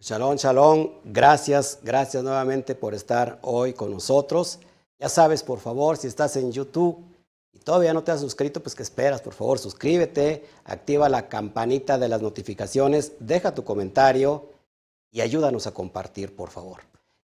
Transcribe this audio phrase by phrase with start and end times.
[0.00, 0.90] Shalom, shalom.
[1.06, 4.60] Gracias, gracias nuevamente por estar hoy con nosotros.
[4.96, 7.04] Ya sabes, por favor, si estás en YouTube
[7.52, 11.98] y todavía no te has suscrito, pues que esperas, por favor, suscríbete, activa la campanita
[11.98, 14.50] de las notificaciones, deja tu comentario
[15.10, 16.82] y ayúdanos a compartir, por favor.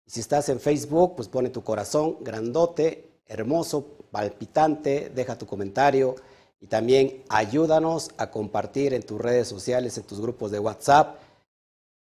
[0.07, 6.15] Si estás en Facebook, pues pone tu corazón grandote, hermoso, palpitante, deja tu comentario
[6.59, 11.19] y también ayúdanos a compartir en tus redes sociales, en tus grupos de WhatsApp.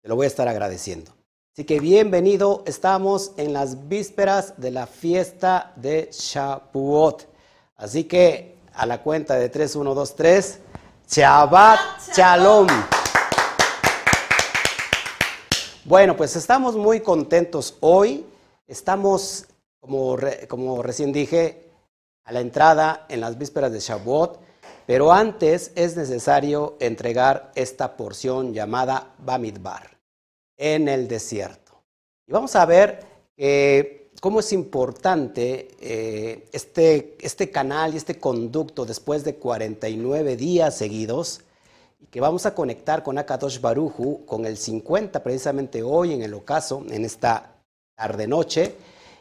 [0.02, 1.12] Te lo voy a estar agradeciendo.
[1.54, 7.28] Así que bienvenido, estamos en las vísperas de la fiesta de Shavuot.
[7.76, 10.60] Así que a la cuenta de 3, 1, 2, 3,
[11.06, 11.80] Shabbat
[12.16, 12.68] Shalom.
[15.84, 18.26] Bueno, pues estamos muy contentos hoy.
[18.68, 19.48] Estamos,
[19.82, 20.16] como,
[20.48, 21.72] como recién dije,
[22.24, 24.40] a la entrada en las vísperas de Shavuot.
[24.90, 30.00] Pero antes es necesario entregar esta porción llamada Bamidbar
[30.58, 31.84] en el desierto.
[32.26, 33.06] Y vamos a ver
[34.20, 41.42] cómo es importante eh, este, este canal y este conducto después de 49 días seguidos
[42.00, 46.34] y que vamos a conectar con Akadosh Baruju con el 50 precisamente hoy en el
[46.34, 47.62] ocaso, en esta
[47.96, 48.74] tarde-noche,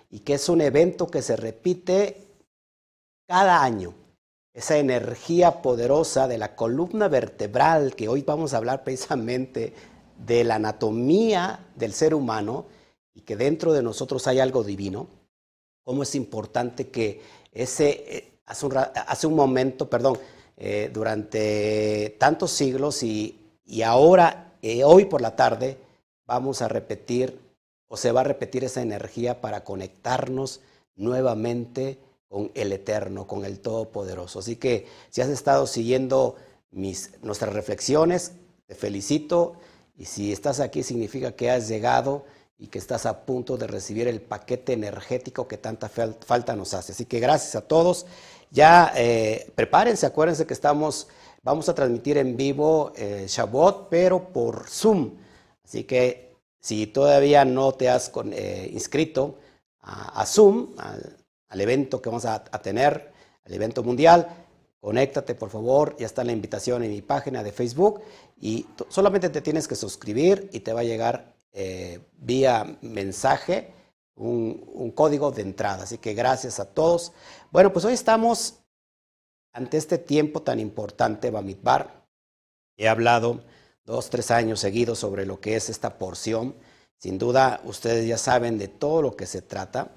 [0.09, 2.27] y que es un evento que se repite
[3.27, 4.08] cada año
[4.59, 9.73] esa energía poderosa de la columna vertebral, que hoy vamos a hablar precisamente
[10.27, 12.67] de la anatomía del ser humano
[13.14, 15.06] y que dentro de nosotros hay algo divino,
[15.84, 20.19] cómo es importante que ese, eh, hace un, momento, perdón,
[20.56, 23.39] eh, durante tantos siglos y,
[23.84, 25.79] ahora, eh, hoy por la tarde,
[26.27, 27.39] vamos a repetir
[27.86, 30.62] o se va a repetir esa energía para conectarnos
[30.97, 34.41] nuevamente con el Eterno, con el Todopoderoso.
[34.41, 36.37] Así que si has estado siguiendo
[36.70, 38.33] mis, nuestras reflexiones,
[38.67, 39.55] te felicito
[39.97, 42.25] y si estás aquí significa que has llegado
[42.59, 46.93] y que estás a punto de recibir el paquete energético que tanta falta nos hace.
[46.93, 48.07] Así que gracias a todos.
[48.51, 51.08] Ya eh, prepárense, acuérdense que estamos,
[51.42, 55.17] vamos a transmitir en vivo eh, Shabbat, pero por Zoom.
[55.64, 59.39] Así que si todavía no te has eh, inscrito
[59.81, 60.75] a, a Zoom,
[61.48, 63.13] al evento que vamos a, tener,
[63.45, 64.29] al evento mundial.
[64.81, 65.97] Conéctate, por favor.
[65.98, 68.01] Ya está la invitación en mi página de Facebook.
[68.41, 73.73] Y solamente te tienes que suscribir y te va a llegar eh, vía mensaje
[74.19, 75.85] un, código de entrada.
[75.85, 77.13] Así que gracias a todos.
[77.51, 78.61] Bueno, pues hoy estamos
[79.53, 82.07] ante este tiempo tan importante, Bamidbar.
[82.77, 83.45] He hablado
[83.85, 86.55] dos, tres años seguidos sobre lo que es esta porción.
[86.98, 89.91] Sin duda, ustedes ya saben de todo lo que se trata.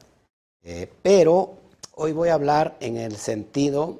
[0.63, 1.57] Eh, pero
[1.93, 3.99] hoy voy a hablar en el sentido,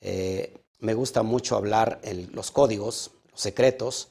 [0.00, 4.08] eh, me gusta mucho hablar en los códigos, los secretos.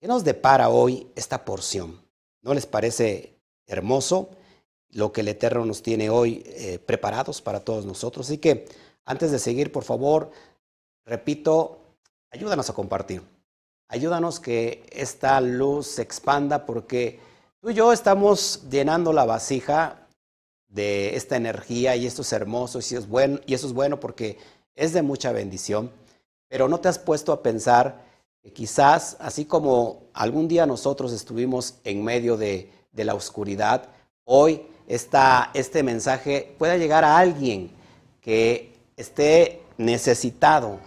[0.00, 2.00] ¿Qué nos depara hoy esta porción?
[2.42, 3.34] ¿No les parece
[3.66, 4.30] hermoso
[4.90, 8.26] lo que el Eterno nos tiene hoy eh, preparados para todos nosotros?
[8.26, 8.66] Así que
[9.04, 10.30] antes de seguir, por favor,
[11.04, 11.78] repito,
[12.30, 13.22] ayúdanos a compartir.
[13.88, 17.18] Ayúdanos que esta luz se expanda porque
[17.60, 19.99] tú y yo estamos llenando la vasija
[20.70, 24.38] de esta energía y esto es hermoso y, es bueno, y eso es bueno porque
[24.74, 25.90] es de mucha bendición,
[26.48, 28.04] pero no te has puesto a pensar
[28.42, 33.88] que quizás, así como algún día nosotros estuvimos en medio de, la oscuridad,
[34.24, 37.70] hoy este mensaje pueda llegar a alguien
[38.20, 40.80] que esté necesitado,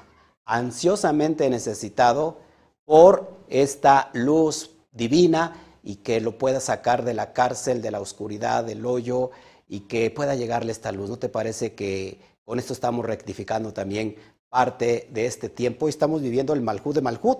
[0.46, 2.38] ansiosamente necesitado
[2.86, 8.64] por esta luz divina y que lo pueda sacar de la cárcel, de la oscuridad,
[8.64, 9.32] del hoyo,
[9.74, 11.10] y que pueda llegarle esta luz.
[11.10, 14.16] ¿No te parece que con esto estamos rectificando también
[14.48, 17.40] parte de este tiempo y estamos viviendo el Malhut de Malhut?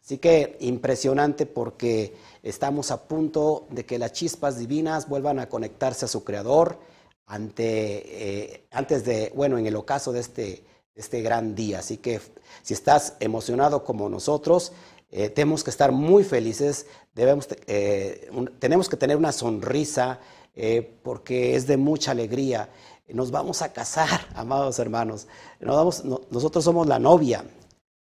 [0.00, 2.14] Así que impresionante porque
[2.44, 6.78] estamos a punto de que las chispas divinas vuelvan a conectarse a su creador
[7.26, 10.64] ante, eh, antes de, bueno, en el ocaso de este,
[10.94, 11.80] este gran día.
[11.80, 12.20] Así que
[12.62, 14.70] si estás emocionado como nosotros,
[15.10, 16.86] eh, tenemos que estar muy felices,
[17.16, 18.30] debemos, eh,
[18.60, 20.20] tenemos que tener una sonrisa
[20.56, 22.68] eh, porque es de mucha alegría.
[23.08, 25.26] Nos vamos a casar, amados hermanos.
[25.60, 27.44] nosotros somos la novia,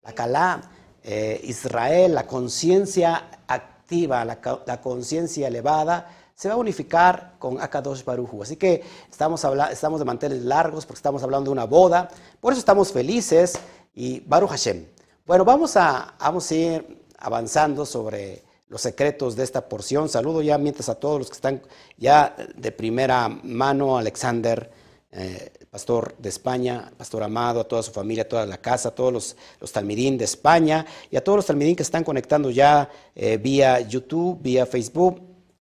[0.03, 0.63] la Calá,
[1.03, 8.43] eh, Israel, la conciencia activa, la, conciencia elevada, se va a unificar con Akadosh Baruju.
[8.43, 12.09] Así que estamos, estamos de manteles largos porque estamos hablando de una boda.
[12.41, 13.59] Por eso estamos felices
[13.95, 14.87] y Baruch Hashem.
[15.25, 20.09] Bueno, vamos a, vamos a ir avanzando sobre los secretos de esta porción.
[20.09, 21.63] Saludo ya mientras a todos los que están
[21.97, 24.71] ya de primera mano, Alexander,
[25.13, 28.95] eh, pastor de España, pastor Amado, a toda su familia, a toda la casa, a
[28.95, 32.91] todos los, los talmidín de España y a todos los talmidín que están conectando ya
[33.15, 35.23] eh, vía YouTube, vía Facebook.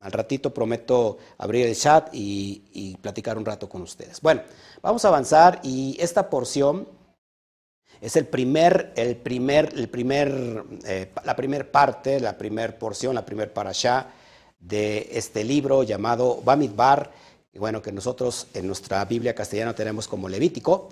[0.01, 4.21] Al ratito prometo abrir el chat y, platicar un rato con ustedes.
[4.23, 4.43] Bueno,
[4.81, 6.89] vamos a avanzar y esta porción
[8.01, 13.25] es el primer, el primer, el primer, eh, la primera parte, la primera porción, la
[13.25, 14.07] primera parasha
[14.59, 17.11] de este libro llamado Bamidbar
[17.53, 20.89] y bueno, que nosotros en nuestra Biblia castellana tenemos como Levítico.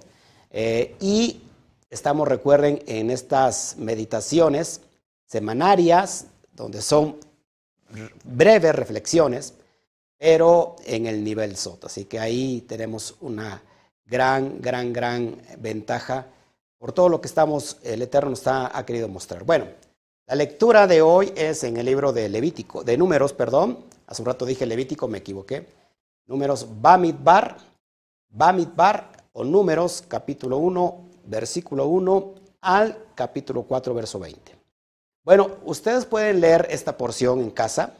[0.51, 1.41] Eh, y
[1.89, 4.81] estamos, recuerden, en estas meditaciones
[5.27, 7.17] semanarias, donde son
[8.25, 9.55] breves reflexiones,
[10.19, 11.85] pero en el nivel SOT.
[11.85, 13.63] Así que ahí tenemos una
[14.05, 16.27] gran, gran, gran ventaja
[16.79, 19.45] por todo lo que estamos, el Eterno nos ha querido mostrar.
[19.45, 19.67] Bueno,
[20.29, 23.79] la lectura de hoy es en el libro de Levítico, de Números, perdón.
[24.07, 25.67] Hace un rato dije Levítico, me equivoqué.
[26.27, 27.57] Números Bamidbar,
[28.29, 34.55] Bamidbar o Números capítulo 1, versículo 1 al capítulo 4, verso 20.
[35.25, 37.95] Bueno, ustedes pueden leer esta porción en casa.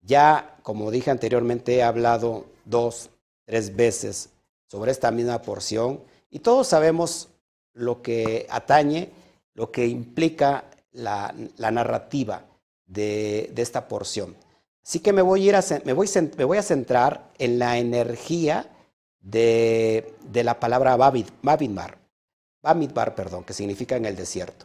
[0.00, 3.10] Ya, como dije anteriormente, he hablado dos,
[3.44, 4.30] tres veces
[4.68, 6.00] sobre esta misma porción
[6.30, 7.28] y todos sabemos
[7.78, 9.10] lo que atañe,
[9.54, 12.44] lo que implica la, narrativa
[12.86, 14.36] de esta porción.
[14.88, 18.66] Así que me voy a, me voy, a centrar en la energía
[19.20, 21.98] de, la palabra Babidmar,
[22.62, 24.64] Bamidbar, perdón, que significa en el desierto.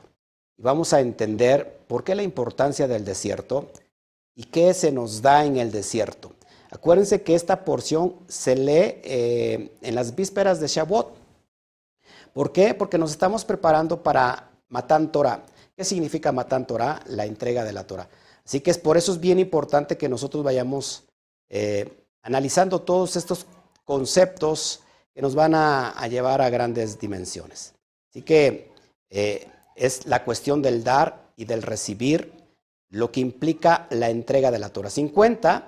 [0.58, 3.70] Y vamos a entender por qué la importancia del desierto
[4.34, 6.32] y qué se nos da en el desierto.
[6.72, 11.18] Acuérdense que esta porción se lee eh, en las vísperas de Shavuot.
[12.34, 12.74] ¿Por qué?
[12.74, 15.44] Porque nos estamos preparando para Matan Torah.
[15.76, 17.00] ¿Qué significa Matan Torah?
[17.08, 18.10] La entrega de la Torah.
[18.44, 21.04] Así que es por eso es bien importante que nosotros vayamos
[21.50, 23.46] eh, analizando todos estos
[23.86, 24.82] conceptos
[25.14, 27.76] que nos van a, llevar a grandes dimensiones.
[28.10, 28.72] Así que
[29.10, 32.34] eh, es la cuestión del dar y del recibir
[32.90, 34.90] lo que implica la entrega de la Torah.
[34.90, 35.68] 50,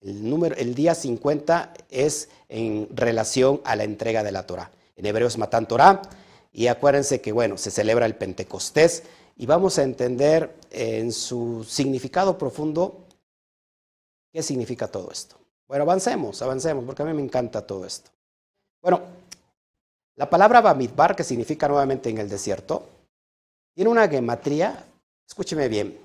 [0.00, 4.70] el, el día 50 es en relación a la entrega de la Torah.
[4.96, 6.02] En hebreo es Matan Torah.
[6.52, 9.02] Y acuérdense que, bueno, se celebra el Pentecostés
[9.36, 13.04] y vamos a entender en su significado profundo
[14.32, 15.36] qué significa todo esto.
[15.68, 18.10] Bueno, avancemos, avancemos, porque a mí me encanta todo esto.
[18.80, 19.02] Bueno,
[20.14, 22.88] la palabra Bamidbar, que significa nuevamente en el desierto,
[23.74, 24.86] tiene una gematría,
[25.28, 25.98] escúcheme bien,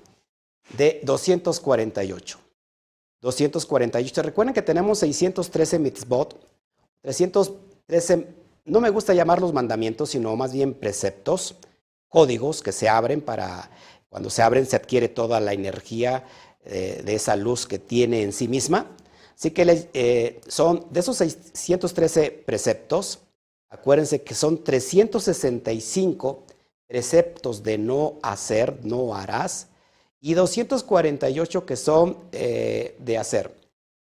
[0.76, 2.38] de 248.
[3.22, 4.22] 248.
[4.22, 6.36] Recuerden que tenemos 613 mitzvot,
[7.00, 11.56] 313, no me gusta llamarlos mandamientos, sino más bien preceptos
[12.08, 13.70] códigos que se abren para,
[14.08, 16.24] cuando se abren se adquiere toda la energía
[16.64, 18.86] eh, de esa luz que tiene en sí misma.
[19.34, 23.20] Así que eh, son de esos 613 preceptos,
[23.68, 26.44] acuérdense que son 365
[26.86, 29.68] preceptos de no hacer, no harás,
[30.20, 33.56] y 248 que son eh, de hacer,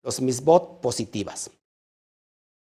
[0.02, 1.50] los misbot positivas.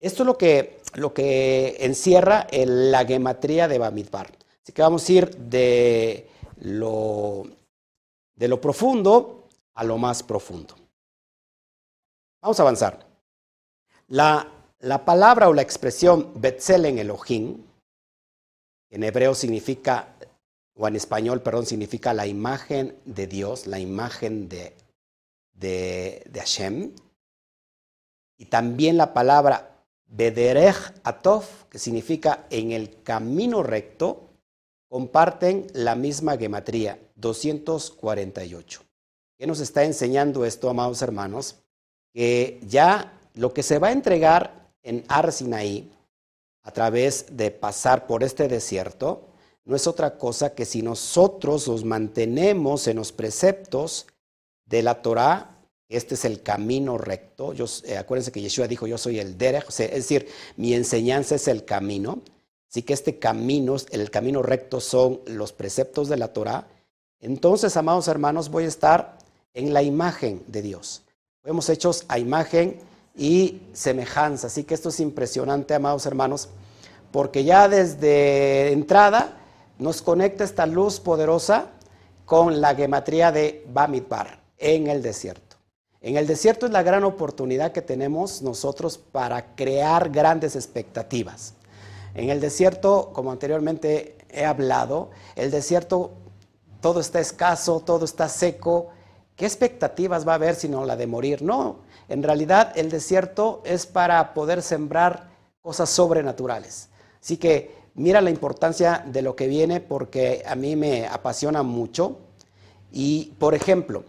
[0.00, 4.30] Esto es lo que, lo que encierra la gematría de Bamidbar.
[4.62, 6.28] Así que vamos a ir de
[6.60, 7.44] lo,
[8.36, 10.74] de lo profundo a lo más profundo.
[12.40, 13.06] Vamos a avanzar.
[14.06, 14.48] La,
[14.80, 17.64] la palabra o la expresión Betzelen Elohim,
[18.90, 20.14] en hebreo significa,
[20.76, 24.76] o en español, perdón, significa la imagen de Dios, la imagen de,
[25.52, 26.92] de, de Hashem.
[28.36, 29.77] Y también la palabra
[30.08, 34.30] Bederech Atov, que significa en el camino recto,
[34.88, 38.82] comparten la misma gematría, 248.
[39.38, 41.56] ¿Qué nos está enseñando esto, amados hermanos?
[42.12, 45.92] Que ya lo que se va a entregar en Arsinaí
[46.62, 49.28] a través de pasar por este desierto
[49.68, 54.06] no es otra cosa que si nosotros nos mantenemos en los preceptos
[54.64, 55.57] de la Torah,
[55.88, 57.54] este es el camino recto.
[57.84, 61.64] Eh, acuérdense que Yeshua dijo, yo soy el derech, es decir, mi enseñanza es el
[61.64, 62.20] camino.
[62.70, 66.68] Así que este camino, el camino recto son los preceptos de la Torah.
[67.20, 69.16] Entonces, amados hermanos, voy a estar
[69.54, 71.02] en la imagen de Dios.
[71.42, 72.78] Fuimos hechos a imagen
[73.16, 74.48] y semejanza.
[74.48, 76.50] Así que esto es impresionante, amados hermanos,
[77.10, 79.38] porque ya desde entrada
[79.78, 81.70] nos conecta esta luz poderosa
[82.26, 85.47] con la gematría de Bamidbar en el desierto.
[86.00, 91.54] En el desierto es la gran oportunidad que tenemos nosotros para crear grandes expectativas.
[92.14, 96.12] En el desierto, como anteriormente he hablado, el desierto
[96.80, 98.90] todo está escaso, todo está seco.
[99.34, 101.42] ¿Qué expectativas va a haber sino la de morir?
[101.42, 105.30] No, en realidad el desierto es para poder sembrar
[105.62, 106.88] cosas sobrenaturales.
[107.20, 112.18] Así que mira la importancia de lo que viene porque a mí me apasiona mucho.
[112.92, 114.04] Y, por ejemplo,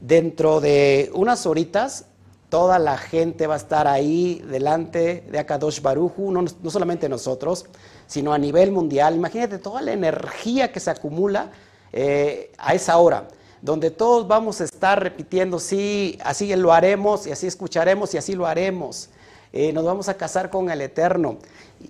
[0.00, 2.06] dentro de unas horitas,
[2.48, 7.66] toda la gente va a estar ahí delante de Akadosh Baruju, no, no solamente nosotros,
[8.06, 9.14] sino a nivel mundial.
[9.14, 11.50] Imagínate toda la energía que se acumula
[11.92, 13.28] eh, a esa hora,
[13.62, 18.34] donde todos vamos a estar repitiendo, sí, así lo haremos, y así escucharemos, y así
[18.34, 19.10] lo haremos.
[19.52, 21.38] Eh, nos vamos a casar con el Eterno.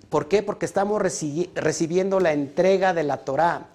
[0.09, 0.43] ¿Por qué?
[0.43, 3.69] Porque estamos recibiendo la entrega de la Torah.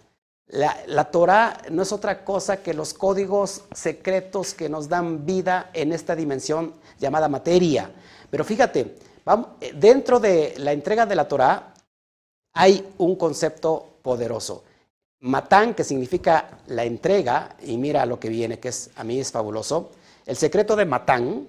[0.48, 5.92] La, Torah no es otra cosa que los códigos secretos que nos dan vida en
[5.92, 7.92] esta dimensión llamada materia.
[8.30, 8.96] Pero fíjate,
[9.60, 11.74] eh, dentro de la entrega de la Torah
[12.54, 14.64] hay un concepto poderoso.
[15.22, 19.32] Matán, que significa la entrega, y mira lo que viene, que es, a mí es
[19.32, 19.92] fabuloso.
[20.26, 21.48] El secreto de Matán,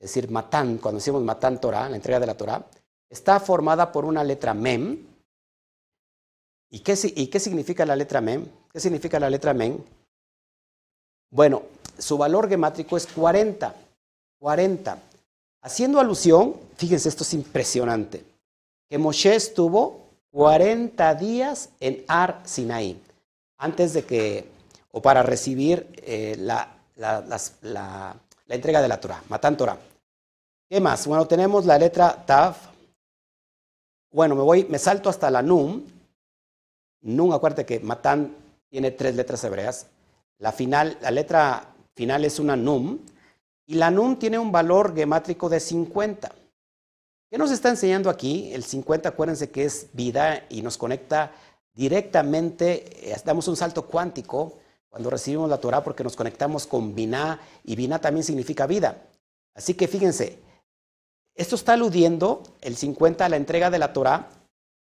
[0.00, 2.64] es decir, Matán, cuando decimos Matán Torah, la entrega de la Torah,
[3.10, 5.11] está formada por una letra Mem.
[6.72, 8.46] ¿Y qué, ¿Y qué significa la letra Mem?
[8.72, 9.76] ¿Qué significa la letra Mem?
[11.30, 11.62] Bueno,
[11.98, 13.74] su valor gemátrico es 40.
[14.38, 14.98] 40.
[15.60, 18.24] Haciendo alusión, fíjense, esto es impresionante,
[18.88, 20.00] que Moshe estuvo
[20.32, 23.00] 40 días en Ar Sinaí,
[23.58, 24.48] antes de que,
[24.90, 26.74] o para recibir eh, la,
[28.48, 29.78] entrega de la Torah, Matán Torah.
[30.70, 31.06] ¿Qué más?
[31.06, 32.56] Bueno, tenemos la letra Tav.
[34.10, 35.82] Bueno, me voy, me salto hasta la Num.
[37.02, 38.36] Num, acuérdate que Matán
[38.68, 39.88] tiene tres letras hebreas.
[40.38, 42.98] La final, la letra final es una Num.
[43.66, 46.32] Y la Num tiene un valor gemátrico de 50.
[47.30, 48.52] ¿Qué nos está enseñando aquí?
[48.52, 51.32] El 50, acuérdense que es vida y nos conecta
[51.74, 54.58] directamente, eh, damos un salto cuántico
[54.90, 59.02] cuando recibimos la Torah porque nos conectamos con Binah y Binah también significa vida.
[59.54, 60.38] Así que fíjense,
[61.34, 64.28] esto está aludiendo, el 50, a la entrega de la Torah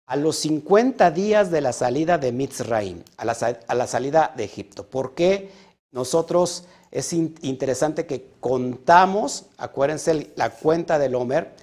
[0.05, 4.85] a los 50 días de la salida de Mitzrayim, a la, salida de Egipto.
[4.85, 5.51] ¿Por qué
[5.91, 11.53] nosotros es interesante que contamos, acuérdense la cuenta del Homer,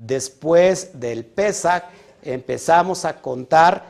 [0.00, 1.84] Después del Pesach
[2.22, 3.84] empezamos a contar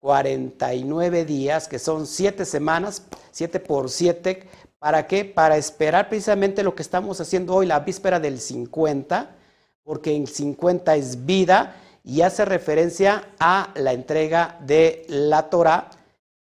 [0.00, 4.46] 49 días, que son 7 semanas, 7 por 7.
[4.78, 5.24] ¿Para qué?
[5.24, 9.34] Para esperar precisamente lo que estamos haciendo hoy, la víspera del 50,
[9.82, 15.90] porque en 50 es vida y hace referencia a la entrega de la Torah.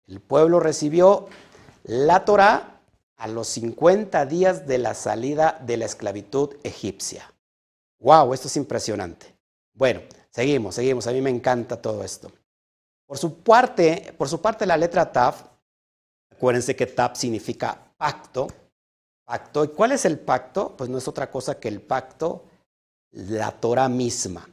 [0.05, 1.29] El pueblo recibió
[1.83, 2.81] la Torah
[3.15, 7.33] a los 50 días de la salida de la esclavitud egipcia.
[7.99, 9.33] Wow, esto es impresionante.
[9.73, 11.07] Bueno, seguimos, seguimos.
[11.07, 12.29] A mí me encanta todo esto.
[13.07, 15.43] Por su parte, por su parte la letra Taf,
[16.29, 18.47] acuérdense que Taf significa pacto.
[19.23, 19.63] Pacto.
[19.63, 20.75] ¿Y cuál es el pacto?
[20.75, 22.43] Pues no es otra cosa que el pacto,
[23.11, 24.45] la Torah misma.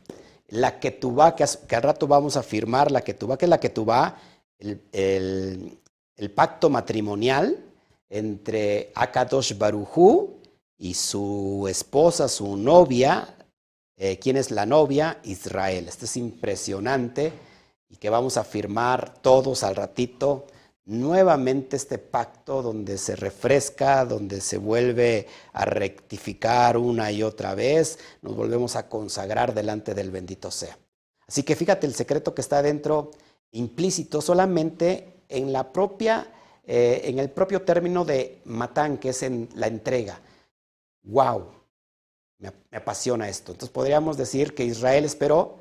[0.51, 3.47] La que tú va, que, al rato vamos a firmar, la que tú va, que
[3.47, 4.17] es la que tú va,
[4.59, 7.57] el, el, pacto matrimonial
[8.09, 10.41] entre Akadosh Barujú
[10.77, 13.37] y su esposa, su novia,
[13.97, 15.89] eh, quién es la novia, Israel.
[15.89, 17.33] Esto es impresionante
[17.89, 20.47] y que vamos a firmar todos al ratito
[20.91, 28.01] nuevamente este pacto donde se refresca, donde se vuelve a rectificar una y otra vez,
[28.23, 30.77] nos volvemos a consagrar delante del bendito sea.
[31.29, 33.13] Así que fíjate el secreto que está dentro
[33.53, 36.27] implícito solamente en la propia,
[36.65, 40.21] eh, en el propio término de matán, que es en la entrega.
[41.05, 41.53] Wow,
[42.39, 43.53] me, apasiona esto.
[43.53, 45.61] Entonces podríamos decir que Israel esperó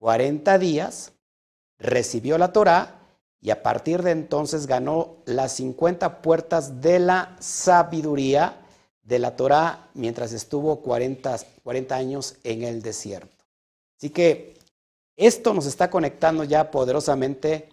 [0.00, 1.12] 40 días,
[1.78, 2.97] recibió la Torah
[3.40, 8.60] y a partir de entonces ganó las 50 puertas de la sabiduría
[9.02, 13.44] de la Torah mientras estuvo 40, 40 años en el desierto.
[13.96, 14.58] Así que
[15.16, 17.68] esto nos está conectando ya poderosamente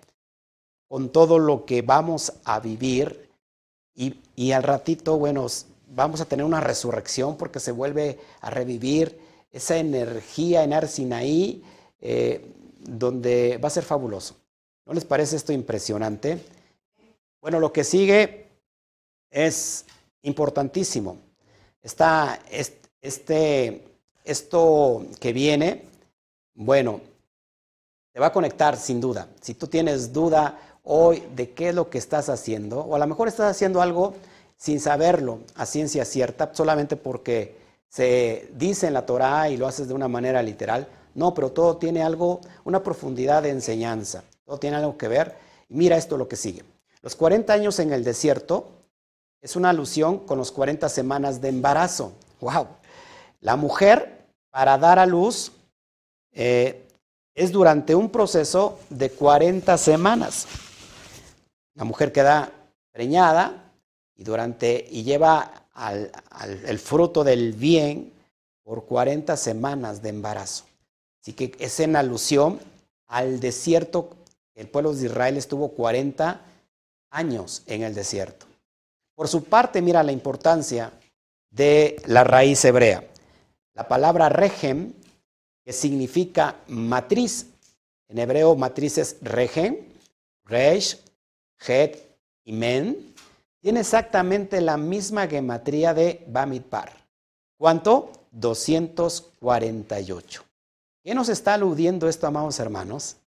[0.87, 3.29] con todo lo que vamos a vivir
[3.93, 5.47] y, y al ratito, bueno,
[5.87, 9.19] vamos a tener una resurrección porque se vuelve a revivir
[9.51, 11.63] esa energía en Arsinaí,
[12.01, 12.45] eh,
[12.79, 14.35] donde va a ser fabuloso.
[14.85, 16.39] ¿No les parece esto impresionante?
[17.41, 18.47] Bueno, lo que sigue
[19.31, 19.85] es
[20.21, 21.17] importantísimo.
[21.81, 22.39] Está
[23.01, 23.83] este,
[24.23, 25.83] esto que viene,
[26.53, 27.01] bueno,
[28.11, 29.27] te va a conectar sin duda.
[29.41, 33.07] Si tú tienes duda hoy de qué es lo que estás haciendo, o a lo
[33.07, 34.15] mejor estás haciendo algo
[34.55, 37.57] sin saberlo a ciencia cierta, solamente porque
[37.89, 40.87] se dice en la Torah y lo haces de una manera literal.
[41.13, 45.35] No, pero todo tiene algo, una profundidad de enseñanza, todo tiene algo que ver.
[45.69, 46.63] mira esto lo que sigue.
[47.01, 48.69] Los 40 años en el desierto
[49.41, 52.13] es una alusión con los 40 semanas de embarazo.
[52.41, 52.67] ¡Wow!
[53.41, 55.51] La mujer, para dar a luz,
[56.31, 56.87] eh,
[57.35, 60.47] es durante un proceso de 40 semanas.
[61.75, 62.51] La mujer queda
[62.91, 63.71] preñada
[64.15, 65.51] y, durante, y lleva
[66.65, 68.13] el fruto del bien
[68.63, 70.65] por 40 semanas de embarazo.
[71.21, 72.59] Así que es en alusión
[73.07, 74.09] al desierto.
[74.55, 76.41] El pueblo de Israel estuvo 40
[77.11, 78.47] años en el desierto.
[79.13, 80.91] Por su parte, mira la importancia
[81.49, 83.03] de la raíz hebrea.
[83.73, 84.93] La palabra regem,
[85.63, 87.47] que significa matriz,
[88.07, 89.77] en hebreo matriz es regem,
[90.45, 90.99] reish,
[91.67, 92.01] het
[92.45, 93.13] y men,
[93.59, 96.93] tiene exactamente la misma gematría de Bamidbar.
[97.57, 98.11] ¿Cuánto?
[98.31, 100.45] 248.
[101.03, 103.17] ¿Qué nos está aludiendo esto, amados hermanos?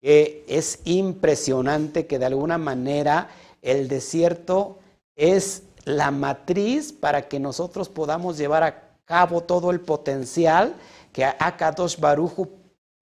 [0.00, 3.28] Que es impresionante que de alguna manera
[3.62, 4.78] el desierto
[5.16, 10.74] es la matriz para que nosotros podamos llevar a cabo todo el potencial
[11.12, 12.48] que Akadosh Baruju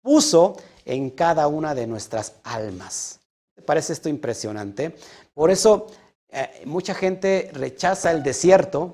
[0.01, 3.20] puso en cada una de nuestras almas.
[3.56, 4.96] ¿Te parece esto impresionante?
[5.34, 5.88] Por eso
[6.29, 8.94] eh, mucha gente rechaza el desierto,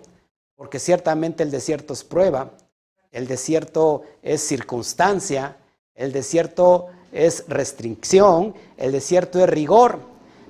[0.55, 2.51] porque ciertamente el desierto es prueba,
[3.11, 5.57] el desierto es circunstancia,
[5.93, 9.99] el desierto es restricción, el desierto es rigor,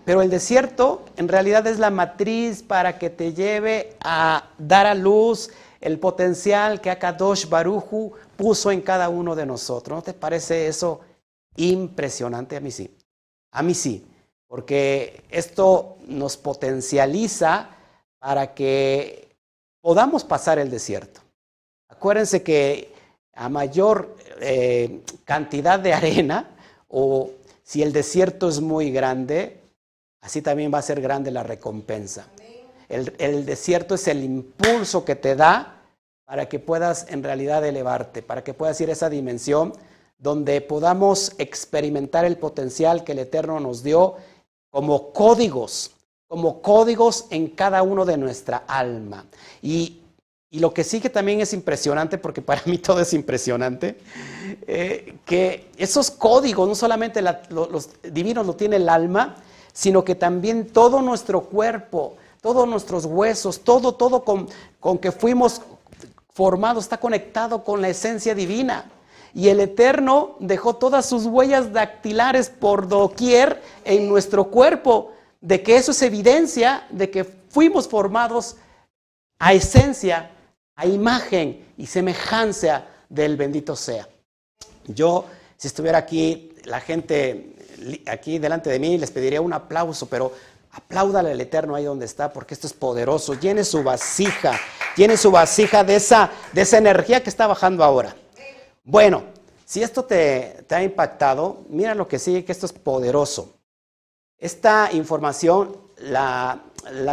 [0.05, 4.96] pero el desierto en realidad es la matriz para que te lleve a dar a
[4.96, 5.50] luz
[5.82, 9.98] el potencial que Akadosh Baruju puso en cada uno de nosotros.
[9.98, 11.01] ¿No te parece eso
[11.58, 12.55] impresionante?
[12.55, 12.89] A mí sí.
[13.51, 14.05] A mí sí
[14.53, 17.70] porque esto nos potencializa
[18.20, 19.36] para que
[19.82, 21.22] podamos pasar el desierto.
[21.89, 22.93] Acuérdense que
[23.34, 26.53] a mayor eh, cantidad de arena
[26.96, 27.32] o
[27.64, 29.60] si el desierto es muy grande,
[30.22, 32.28] así también va a ser grande la recompensa.
[32.88, 35.82] El, el, desierto es el impulso que te da
[36.26, 39.74] para que puedas en realidad elevarte, para que puedas ir a esa dimensión
[40.20, 44.18] donde podamos experimentar el potencial que el Eterno nos dio
[44.70, 45.92] como códigos,
[46.28, 49.26] como códigos en cada uno de nuestra alma.
[49.64, 50.03] Y,
[50.60, 53.98] lo que sí que también es impresionante, porque para mí todo es impresionante,
[54.68, 59.36] eh, que esos códigos, no solamente los divinos lo tiene el alma,
[59.74, 64.48] sino que también todo nuestro cuerpo, todos nuestros huesos, todo, todo con,
[64.80, 65.62] con que fuimos
[66.34, 68.86] formados está conectado con la esencia divina.
[69.34, 75.12] Y el Eterno dejó todas sus huellas dactilares por doquier en nuestro cuerpo,
[75.42, 78.56] de que eso es evidencia de que fuimos formados
[79.39, 80.32] a esencia,
[80.76, 84.08] a imagen y semejanza del bendito sea.
[84.86, 85.26] Yo,
[85.58, 87.56] si estuviera aquí, la gente
[88.08, 90.32] aquí delante de mí, les pediría un aplauso, pero
[90.72, 93.34] apláudale al Eterno ahí donde está, porque esto es poderoso.
[93.40, 94.60] Llene su vasija,
[94.96, 98.16] llene su vasija de esa, de esa energía que está bajando ahora.
[98.84, 99.24] Bueno,
[99.66, 103.54] si esto te, ha impactado, mira lo que sigue, que esto es poderoso.
[104.38, 106.62] Esta información la,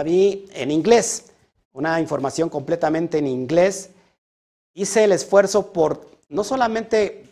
[0.04, 1.29] vi en inglés,
[1.72, 3.90] una información completamente en inglés.
[4.74, 7.24] Hice el esfuerzo por no solamente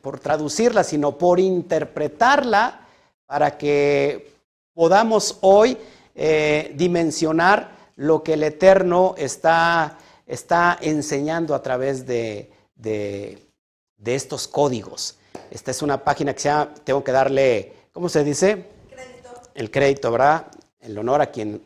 [0.00, 2.86] por traducirla, sino por interpretarla
[3.26, 4.32] para que
[4.72, 5.76] podamos hoy
[6.14, 9.98] eh, dimensionar lo que el Eterno está,
[10.80, 15.18] enseñando a través de, de estos códigos.
[15.50, 18.66] Esta es una página que se llama, tengo que darle, ¿cómo se dice?
[18.90, 19.30] Crédito.
[19.54, 20.46] El crédito, ¿verdad?
[20.80, 21.62] El honor a quien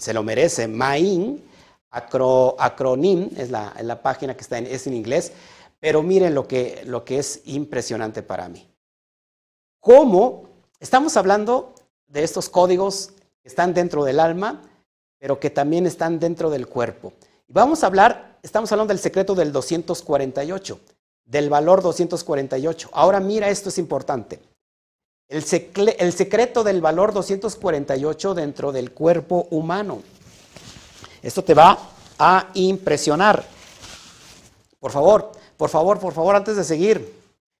[0.00, 0.68] se lo merece.
[0.68, 1.42] MAIN,
[1.90, 5.32] acronym, es la, la, página que está en, es en inglés.
[5.80, 8.66] Pero miren lo que, lo que es impresionante para mí.
[9.80, 10.44] ¿Cómo?
[10.80, 11.74] Estamos hablando
[12.06, 14.62] de estos códigos que están dentro del alma,
[15.18, 17.12] pero que también están dentro del cuerpo.
[17.48, 20.80] Vamos a hablar, estamos hablando del secreto del 248
[21.26, 22.90] del valor 248.
[22.92, 24.40] Ahora mira, esto es importante.
[25.28, 25.42] El,
[26.12, 30.02] secreto del valor 248 dentro del cuerpo humano.
[31.20, 31.76] Esto te va
[32.16, 33.44] a impresionar.
[34.78, 37.12] Por favor, por favor, por favor, antes de seguir,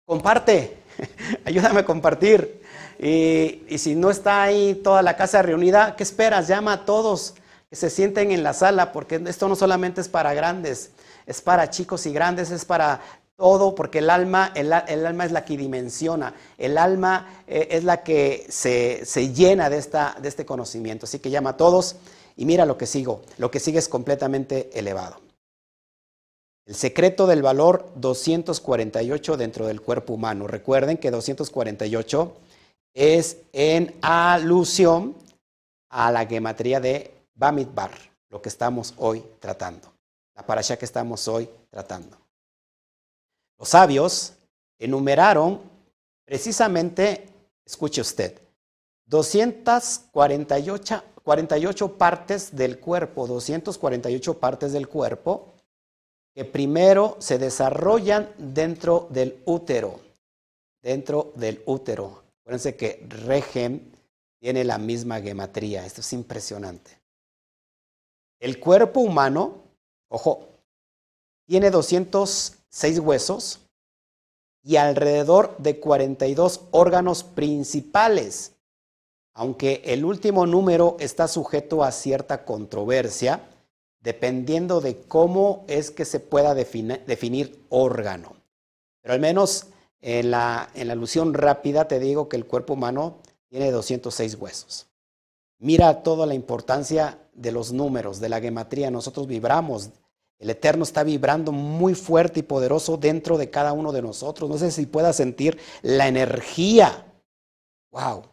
[0.04, 0.76] comparte,
[1.44, 2.62] ayúdame a compartir.
[3.00, 6.46] Y, y, si no está ahí toda la casa reunida, ¿qué esperas?
[6.46, 7.34] Llama a todos
[7.68, 10.92] que se sienten en la sala, porque esto no solamente es para grandes,
[11.26, 13.00] es para chicos y grandes, es para
[13.36, 18.02] todo, porque el alma, el, alma es la que dimensiona, el alma eh, es la
[18.02, 21.04] que se, llena de, esta, de este conocimiento.
[21.04, 21.96] Así que llama a todos
[22.36, 25.20] y mira lo que sigo, lo que sigue es completamente elevado.
[26.66, 30.48] El secreto del valor 248 dentro del cuerpo humano.
[30.48, 32.32] Recuerden que 248
[32.92, 35.14] es en alusión
[35.90, 37.92] a la gematría de Bamidbar,
[38.30, 39.92] lo que estamos hoy tratando,
[40.34, 42.25] la parasha que estamos hoy tratando.
[43.58, 44.34] Los sabios
[44.78, 45.60] enumeraron
[46.24, 47.28] precisamente,
[47.64, 48.40] escuche usted,
[49.06, 55.54] 248 48 partes del cuerpo, 248 partes del cuerpo,
[56.32, 59.98] que primero se desarrollan dentro del útero,
[60.80, 62.22] dentro del útero.
[62.42, 63.90] Acuérdense que Regem
[64.38, 66.92] tiene la misma gematría, esto es impresionante.
[68.38, 69.64] El cuerpo humano,
[70.06, 70.46] ojo,
[71.44, 71.72] tiene
[72.76, 73.60] 206 huesos
[74.62, 78.52] y alrededor de 42 órganos principales
[79.38, 83.42] aunque el último número está sujeto a cierta controversia,
[84.00, 88.32] dependiendo de cómo es que se pueda definir órgano.
[89.02, 89.66] Pero al menos
[90.00, 93.18] en la, en la alusión rápida te digo que el cuerpo humano
[93.50, 94.86] tiene 206 huesos.
[95.58, 98.90] Mira toda la importancia de los números, de la gematría.
[98.90, 99.90] Nosotros vibramos.
[100.38, 104.50] El Eterno está vibrando muy fuerte y poderoso dentro de cada uno de nosotros.
[104.50, 107.06] No sé si puedas sentir la energía.
[107.90, 108.24] ¡Wow!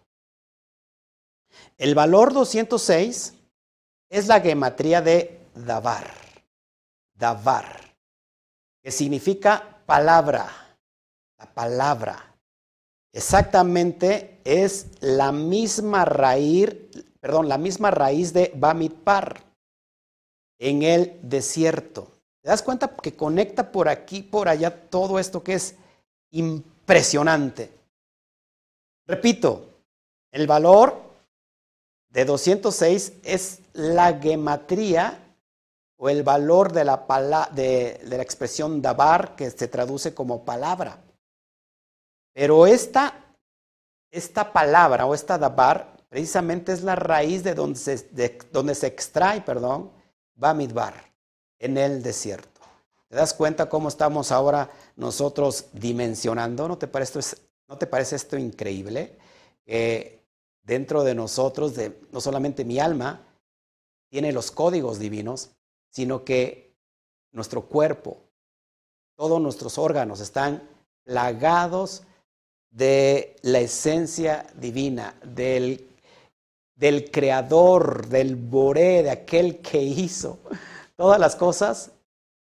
[1.78, 3.34] El valor 206
[4.10, 6.12] es la gematría de Davar.
[7.14, 7.80] Davar,
[8.82, 10.50] que significa palabra.
[11.38, 12.36] La palabra.
[13.14, 16.70] Exactamente es la misma raíz,
[17.20, 19.53] perdón, la misma raíz de Bamidbar
[20.64, 22.08] en el desierto.
[22.42, 25.76] ¿Te das cuenta que conecta por aquí, por allá todo esto que es
[26.32, 27.70] impresionante?
[29.06, 29.68] Repito,
[30.32, 31.02] el valor
[32.10, 35.20] de 206 es la gematría
[35.98, 40.98] o el valor de la, de, la expresión dabar que se traduce como palabra.
[42.34, 43.36] Pero esta,
[44.12, 49.42] esta palabra o esta dabar precisamente es la raíz de donde se, donde se extrae,
[49.42, 49.92] perdón,
[50.36, 50.94] Bamidbar,
[51.60, 52.62] en el desierto.
[53.08, 56.68] ¿Te das cuenta cómo estamos ahora nosotros dimensionando?
[56.68, 57.20] ¿No te parece,
[57.68, 59.18] ¿no te parece esto increíble?
[60.64, 63.22] dentro de nosotros, de, no solamente mi alma,
[64.10, 65.52] tiene los códigos divinos,
[65.90, 66.74] sino que
[67.32, 68.18] nuestro cuerpo,
[69.16, 70.68] todos nuestros órganos están
[71.04, 72.04] plagados
[72.70, 75.88] de la esencia divina, del,
[76.76, 80.40] del creador, del boré, de aquel que hizo
[80.96, 81.92] todas las cosas,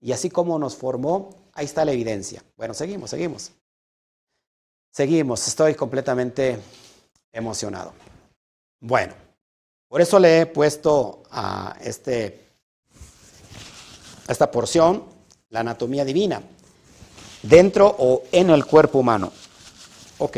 [0.01, 2.43] y así como nos formó, ahí está la evidencia.
[2.57, 3.53] Bueno, seguimos, seguimos.
[4.91, 6.59] Seguimos, estoy completamente
[7.33, 7.93] emocionado.
[8.81, 9.15] Bueno,
[9.89, 12.49] por eso le he puesto a, este,
[14.29, 15.05] esta porción
[15.51, 16.43] la anatomía divina,
[17.43, 19.33] dentro o en el cuerpo humano.
[20.19, 20.37] Ok,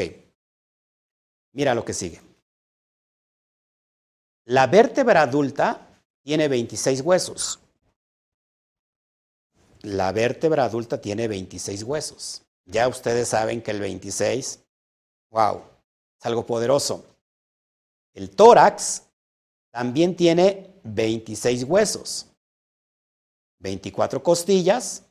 [1.52, 2.29] mira lo que sigue.
[4.44, 5.86] La vértebra adulta
[6.22, 7.60] tiene 26 huesos.
[9.82, 12.42] La vértebra adulta tiene 26 huesos.
[12.66, 14.60] Ya ustedes saben que el 26,
[15.30, 15.62] wow,
[16.18, 17.04] es algo poderoso.
[18.12, 19.04] El tórax
[19.70, 22.26] también tiene 26 huesos,
[23.60, 25.04] 24 costillas,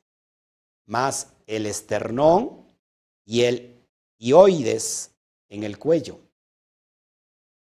[0.86, 2.66] más el esternón
[3.26, 3.86] y el
[4.18, 5.12] ioides
[5.50, 6.20] en el cuello.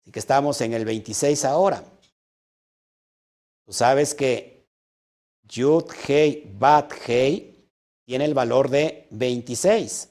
[0.06, 1.82] Así que estamos en el 26 ahora.
[3.64, 4.64] Tú sabes que
[5.48, 7.68] Yud Hei Bat Hei
[8.04, 10.08] tiene el valor de 26.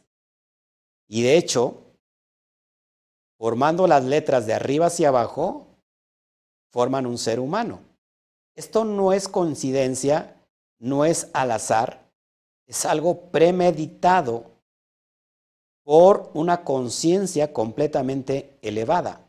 [1.08, 1.82] Y de hecho,
[3.38, 5.66] formando las letras de arriba hacia abajo,
[6.74, 7.80] forman un ser humano.
[8.54, 10.36] Esto no es coincidencia,
[10.78, 12.12] no es al azar,
[12.68, 14.52] es algo premeditado
[15.86, 19.25] por una conciencia completamente elevada.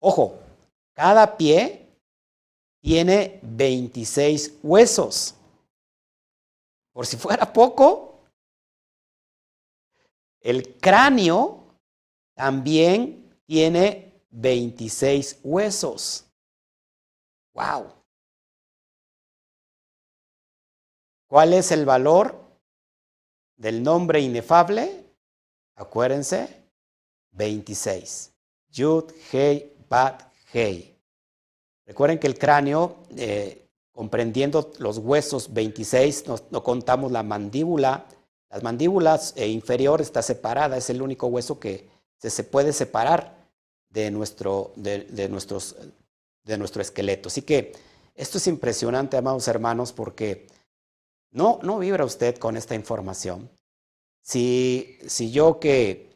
[0.00, 0.38] Ojo,
[0.94, 1.88] cada pie
[2.80, 5.34] tiene 26 huesos.
[6.92, 8.20] Por si fuera poco,
[10.40, 11.76] el cráneo
[12.34, 16.24] también tiene 26 huesos.
[17.54, 17.92] ¡Wow!
[21.28, 22.42] ¿Cuál es el valor
[23.56, 25.04] del nombre inefable?
[25.74, 26.70] Acuérdense,
[27.32, 28.32] 26.
[28.70, 29.12] Yud,
[29.88, 30.22] Bat,
[30.52, 30.94] Hei.
[31.86, 38.06] Recuerden que el cráneo, eh, comprendiendo los huesos 26, no contamos la mandíbula,
[38.50, 43.46] las mandíbulas eh, inferior está separada, es el único hueso que se, puede separar
[43.90, 45.76] de nuestro, de, nuestros,
[46.44, 47.28] de nuestro esqueleto.
[47.28, 47.72] Así que
[48.14, 50.46] esto es impresionante, amados hermanos, porque
[51.30, 53.50] no, no vibra usted con esta información.
[54.22, 56.07] Si, si yo que,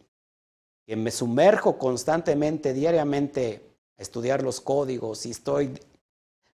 [0.97, 3.63] me sumerjo constantemente, diariamente,
[3.99, 5.79] a estudiar los códigos y estoy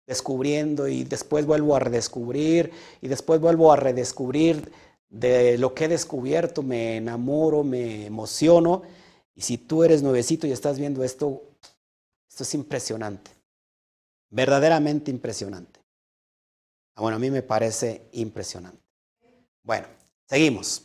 [0.07, 2.71] descubriendo y después vuelvo a redescubrir
[3.01, 4.73] y después vuelvo a redescubrir
[5.09, 8.83] de lo que he descubierto, me enamoro, me emociono.
[9.35, 11.43] Y si tú eres nuevecito y estás viendo esto,
[12.29, 13.31] esto es impresionante,
[14.31, 15.81] verdaderamente impresionante.
[16.95, 18.83] Ah, bueno, a mí me parece impresionante.
[19.63, 19.87] Bueno,
[20.27, 20.83] seguimos.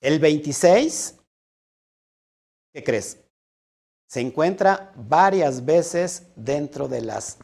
[0.00, 1.14] El 26,
[2.74, 3.18] ¿qué crees?
[4.06, 7.38] Se encuentra varias veces dentro de las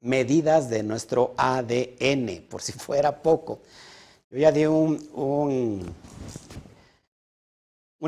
[0.00, 3.60] medidas de nuestro ADN, por si fuera poco.
[4.30, 5.94] Yo ya di un, un,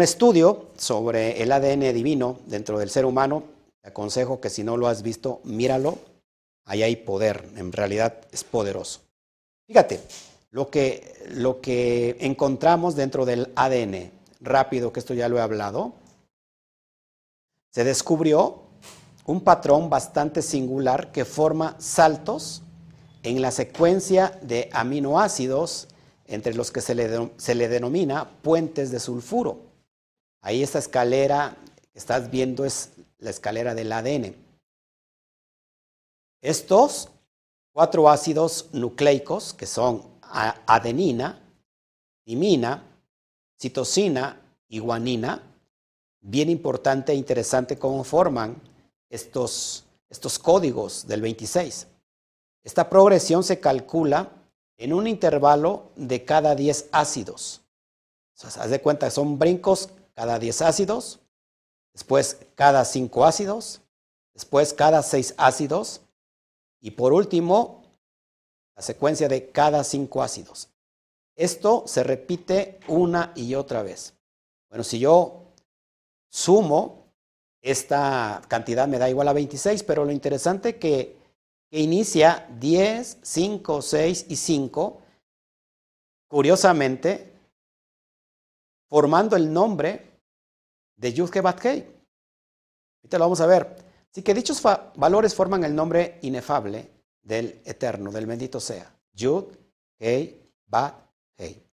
[0.00, 3.44] estudio sobre el ADN divino dentro del ser humano.
[3.80, 5.98] Te aconsejo que si no lo has visto, míralo.
[6.66, 9.00] Ahí hay poder, en realidad es poderoso.
[9.66, 10.00] Fíjate,
[10.50, 14.10] lo que, lo que encontramos dentro del ADN,
[14.40, 15.94] rápido, que esto ya lo he hablado,
[17.76, 18.62] se descubrió
[19.26, 22.62] un patrón bastante singular que forma saltos
[23.22, 25.86] en la secuencia de aminoácidos
[26.24, 29.60] entre los que se le, se le denomina puentes de sulfuro.
[30.40, 31.58] Ahí esta escalera
[31.92, 34.34] que estás viendo es la escalera del ADN.
[36.40, 37.10] Estos
[37.72, 41.42] cuatro ácidos nucleicos, que son adenina,
[42.24, 42.82] timina,
[43.60, 45.42] citosina y guanina,
[46.20, 48.60] bien importante e interesante cómo forman
[49.10, 51.86] estos, estos códigos del 26.
[52.64, 54.32] Esta progresión se calcula
[54.76, 57.62] en un intervalo de cada 10 ácidos.
[58.34, 61.20] O sea, haz de cuenta, son brincos cada 10 ácidos,
[61.92, 63.80] después cada 5 ácidos,
[64.34, 66.02] después cada 6 ácidos
[66.80, 67.82] y por último
[68.74, 70.68] la secuencia de cada 5 ácidos.
[71.36, 74.14] Esto se repite una y otra vez.
[74.68, 75.45] Bueno, si yo
[76.36, 77.14] sumo
[77.62, 81.16] esta cantidad me da igual a 26, pero lo interesante es que,
[81.70, 85.00] que inicia 10, 5, 6 y 5,
[86.28, 87.32] curiosamente,
[88.86, 90.20] formando el nombre
[90.96, 91.86] de Yud Batkei.
[93.02, 93.74] Ahorita lo vamos a ver.
[94.10, 94.62] Así que dichos
[94.94, 96.90] valores forman el nombre inefable
[97.22, 98.94] del Eterno, del bendito sea.
[99.12, 99.46] Yud,
[99.98, 100.94] Hei, Bat,
[101.38, 101.66] Hei.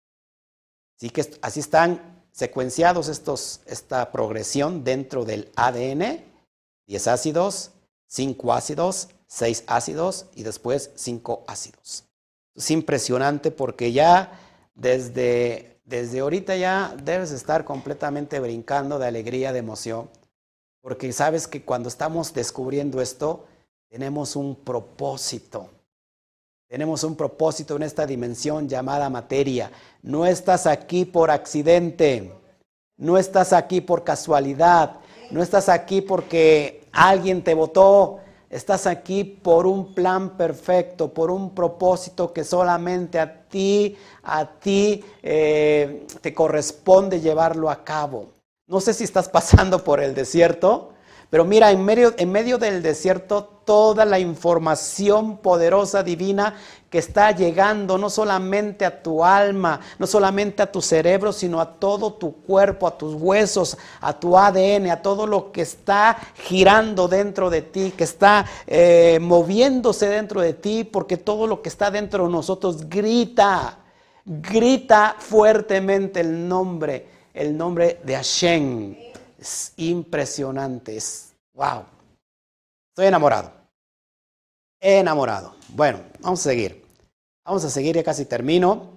[0.96, 6.24] Así que así están secuenciados estos, esta progresión dentro del ADN,
[6.86, 7.70] 10 ácidos,
[8.08, 12.04] 5 ácidos, 6 ácidos y después 5 ácidos.
[12.54, 14.38] Es impresionante porque ya
[14.74, 20.10] desde, desde ahorita ya debes estar completamente brincando de alegría, de emoción,
[20.80, 23.46] porque sabes que cuando estamos descubriendo esto,
[23.88, 25.70] tenemos un propósito.
[26.72, 29.70] Tenemos un propósito en esta dimensión llamada materia.
[30.00, 32.32] No estás aquí por accidente.
[32.96, 34.92] No estás aquí por casualidad.
[35.30, 38.20] No estás aquí porque alguien te votó.
[38.48, 45.04] Estás aquí por un plan perfecto, por un propósito que solamente a ti, a ti
[45.22, 48.28] eh, te corresponde llevarlo a cabo.
[48.66, 50.91] No sé si estás pasando por el desierto,
[51.32, 56.56] pero mira, en medio, del desierto, toda la información poderosa divina
[56.90, 61.76] que está llegando no solamente a tu alma, no solamente a tu cerebro, sino a
[61.76, 67.08] todo tu cuerpo, a tus huesos, a tu ADN, a todo lo que está girando
[67.08, 71.90] dentro de ti, que está eh, moviéndose dentro de ti, porque todo lo que está
[71.90, 73.78] dentro de nosotros grita,
[74.26, 79.12] grita fuertemente el nombre, el nombre de Hashem.
[79.42, 81.84] Es impresionante, es wow.
[82.90, 83.52] Estoy enamorado.
[84.78, 85.56] Enamorado.
[85.70, 86.86] Bueno, vamos a seguir.
[87.44, 88.92] Vamos a seguir, ya casi termino.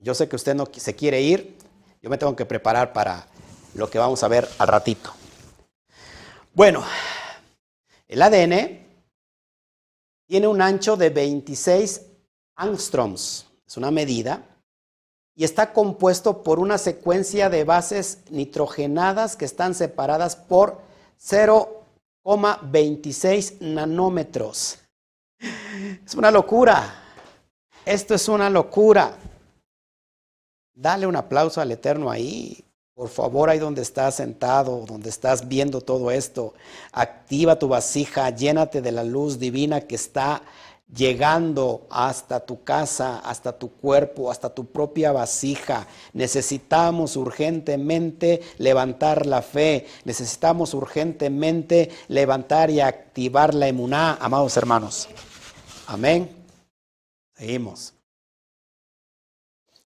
[0.00, 1.56] Yo sé que usted no se quiere ir.
[2.02, 3.26] Yo me tengo que preparar para
[3.72, 5.14] lo que vamos a ver al ratito.
[6.52, 6.84] Bueno,
[8.06, 8.86] el ADN
[10.26, 12.02] tiene un ancho de 26
[12.56, 13.46] angstroms.
[13.66, 14.49] Es una medida
[15.40, 20.82] y está compuesto por una secuencia de bases nitrogenadas que están separadas por
[21.18, 24.80] 0,26 nanómetros.
[26.04, 26.94] Es una locura.
[27.86, 29.16] Esto es una locura.
[30.74, 32.62] Dale un aplauso al Eterno ahí.
[32.92, 36.52] Por favor, ahí donde estás sentado, donde estás viendo todo esto,
[36.92, 40.42] activa tu vasija, llénate de la luz divina que está
[40.94, 45.86] llegando hasta tu casa, hasta tu cuerpo, hasta tu propia vasija.
[46.12, 55.08] Necesitamos urgentemente levantar la fe, necesitamos urgentemente levantar y activar la emuná, amados hermanos.
[55.86, 56.28] Amén.
[57.34, 57.94] Seguimos.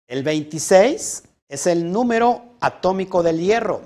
[0.08, 3.82] El 26 es el número atómico del hierro.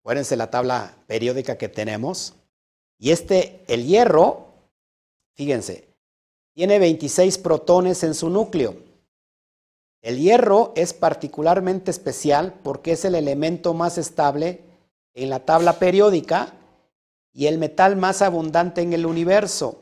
[0.00, 2.34] Acuérdense la tabla periódica que tenemos.
[2.98, 4.49] Y este, el hierro,
[5.40, 5.88] Fíjense,
[6.52, 8.76] tiene 26 protones en su núcleo.
[10.02, 14.60] El hierro es particularmente especial porque es el elemento más estable
[15.14, 16.52] en la tabla periódica
[17.32, 19.80] y el metal más abundante en el universo.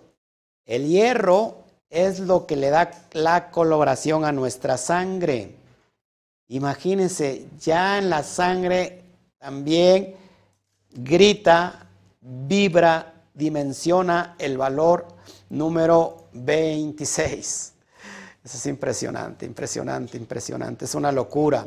[0.64, 1.57] El hierro
[1.90, 5.57] es lo que le da la coloración a nuestra sangre.
[6.47, 9.03] Imagínense, ya en la sangre
[9.38, 10.14] también
[10.92, 11.88] grita,
[12.21, 15.18] vibra, dimensiona el valor
[15.51, 17.73] número 26.
[18.45, 20.85] Eso es impresionante, impresionante, impresionante.
[20.85, 21.67] Es una locura.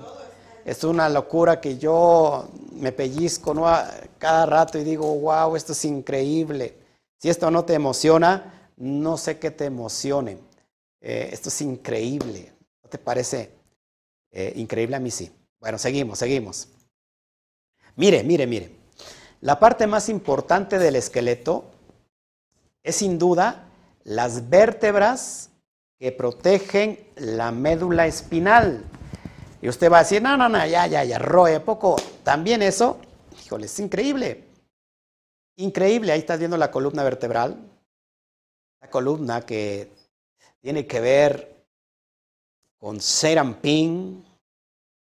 [0.63, 3.53] Es una locura que yo me pellizco
[4.17, 6.75] cada rato y digo, wow, esto es increíble.
[7.17, 10.37] Si esto no te emociona, no sé qué te emocione.
[10.99, 12.53] Eh, esto es increíble.
[12.83, 13.51] ¿No te parece
[14.31, 14.95] eh, increíble?
[14.95, 15.31] A mí sí.
[15.59, 16.67] Bueno, seguimos, seguimos.
[17.95, 18.71] Mire, mire, mire.
[19.41, 21.65] La parte más importante del esqueleto
[22.83, 23.70] es sin duda
[24.03, 25.49] las vértebras
[25.99, 28.83] que protegen la médula espinal.
[29.61, 31.95] Y usted va a decir, no, no, no, ya, ya, ya, roe, poco.
[32.23, 32.97] También eso,
[33.43, 34.45] híjole, es increíble.
[35.57, 37.57] Increíble, ahí estás viendo la columna vertebral.
[38.81, 39.91] La columna que
[40.59, 41.65] tiene que ver
[42.79, 44.25] con Serampín,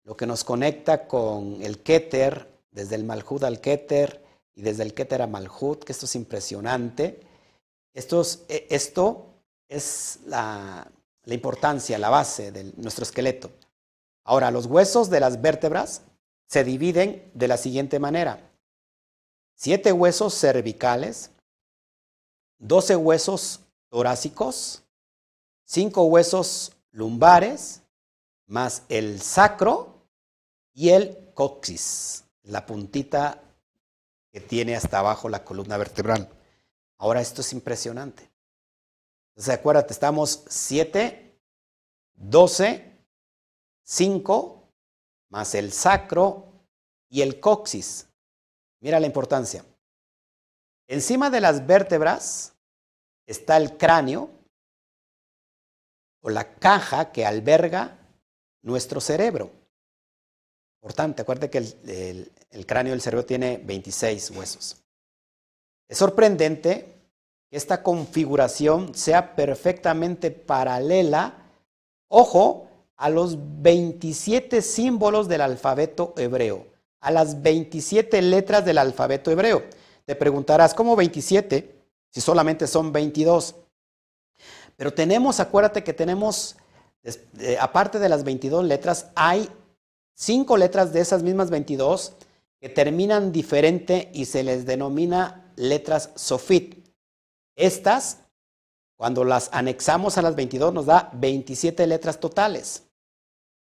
[0.05, 4.23] lo que nos conecta con el Keter, desde el Malhut al Keter
[4.55, 7.21] y desde el Keter a Malhut, que esto es impresionante.
[7.95, 9.35] Esto es, e, esto
[9.69, 10.91] es la,
[11.25, 13.51] la importancia, la base de nuestro esqueleto.
[14.25, 16.03] Ahora, los huesos de las vértebras
[16.47, 18.51] se dividen de la siguiente manera.
[19.55, 21.31] Siete huesos cervicales,
[22.59, 24.83] doce huesos torácicos,
[25.65, 27.83] cinco huesos lumbares,
[28.47, 30.07] más el sacro
[30.73, 33.41] y el coxis, la puntita
[34.33, 36.29] que tiene hasta abajo la columna vertebral.
[36.99, 38.31] Ahora esto es impresionante.
[39.31, 41.41] Entonces acuérdate, estamos 7,
[42.15, 42.99] 12,
[43.83, 44.65] 5
[45.31, 46.53] más el sacro
[47.09, 48.07] y el coxis.
[48.81, 49.65] Mira la importancia.
[50.87, 52.55] Encima de las vértebras
[53.27, 54.31] está el cráneo
[56.21, 57.99] o la caja que alberga
[58.63, 59.51] nuestro cerebro.
[60.81, 64.84] Importante, acuérdate que el, el cráneo del cerebro tiene 26 huesos.
[65.89, 66.95] Es sorprendente
[67.51, 71.35] que esta configuración sea perfectamente paralela,
[72.09, 76.67] ojo, a los 27 símbolos del alfabeto hebreo,
[77.01, 79.63] a las 27 letras del alfabeto hebreo.
[80.07, 81.75] Te preguntarás, ¿cómo 27?
[82.11, 83.57] Si solamente son 22.
[84.77, 86.57] Pero tenemos, acuérdate que tenemos,
[87.03, 89.49] eh, aparte de las 22 letras, hay
[90.15, 92.15] cinco letras de esas mismas 22
[92.61, 96.87] que terminan diferente y se les denomina letras sofit.
[97.57, 98.19] Estas
[98.97, 102.85] cuando las anexamos a las 22 nos da 27 letras totales.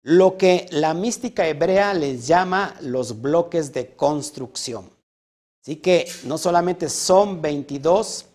[0.01, 4.89] Lo que la mística hebrea les llama los bloques de construcción.
[5.61, 8.25] Así que no solamente son 22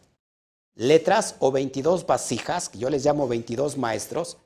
[0.74, 4.38] letras o 22 vasijas, que yo les llamo 22 maestros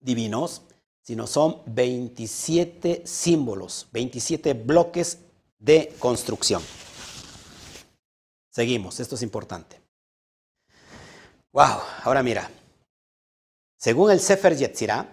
[0.00, 0.62] divinos,
[1.02, 5.18] sino son 27 símbolos, 27 bloques
[5.58, 6.62] de construcción.
[8.58, 9.80] Seguimos, esto es importante.
[11.52, 12.50] Wow, ahora mira.
[13.78, 15.06] Según el Sefer Yetzirah,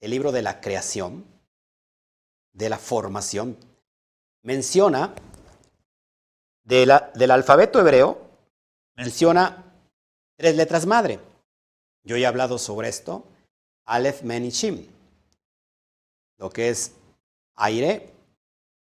[0.00, 1.22] el libro de la creación,
[2.54, 3.58] de la formación,
[4.42, 5.14] menciona
[6.64, 8.30] del alfabeto hebreo,
[8.96, 9.70] menciona
[10.38, 11.20] tres letras madre.
[12.04, 13.26] Yo he hablado sobre esto,
[13.84, 14.86] Aleph, Men y Shim,
[16.38, 16.92] lo que es
[17.54, 18.14] aire,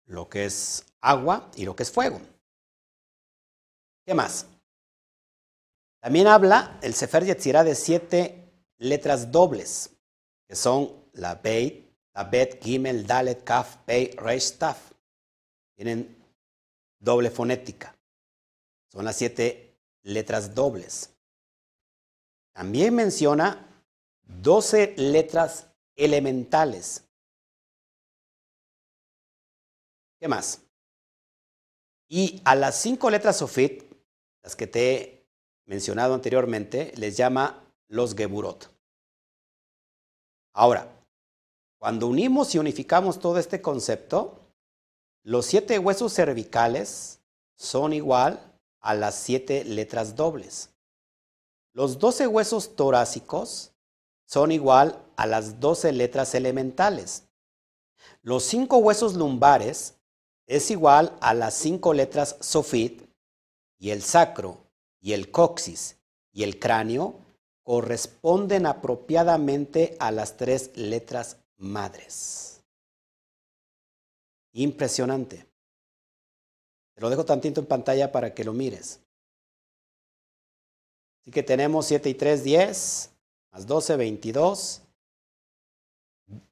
[0.07, 2.23] lo que es agua y lo que es fuego.
[4.05, 4.47] ¿Qué más?
[6.01, 9.91] También habla el Sefer Yetzirah de siete letras dobles,
[10.47, 14.93] que son la Beit, la Bet, Gimel, Dalet, Kaf, Pei, Reish, Taf.
[15.77, 16.23] Tienen
[16.99, 17.97] doble fonética.
[18.93, 21.11] Son las siete letras dobles.
[22.53, 23.67] También menciona
[24.23, 27.03] doce letras elementales.
[30.21, 30.61] ¿Qué más?
[32.09, 33.84] Y a las cinco letras sofit,
[34.45, 35.27] las que te he
[35.65, 38.71] mencionado anteriormente, les llama los Geburot.
[40.53, 40.87] Ahora,
[41.79, 44.39] cuando unimos y unificamos todo este concepto,
[45.23, 47.21] los siete huesos cervicales
[47.57, 50.69] son igual a las siete letras dobles.
[51.73, 53.73] Los doce huesos torácicos
[54.27, 57.25] son igual a las doce letras elementales.
[58.21, 59.95] Los cinco huesos lumbares
[60.47, 63.14] es igual a las cinco letras sofit
[63.79, 64.65] y el sacro
[65.01, 65.97] y el coxis
[66.33, 67.21] y el cráneo
[67.63, 72.63] corresponden apropiadamente a las tres letras madres.
[74.53, 75.47] Impresionante.
[76.95, 79.01] Te lo dejo tantito en pantalla para que lo mires.
[81.21, 83.11] Así que tenemos 7 y 3, 10,
[83.51, 84.83] más 12, 22,